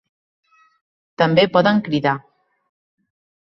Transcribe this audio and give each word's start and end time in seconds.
També 1.23 1.45
poden 1.59 1.83
cridar. 1.91 2.17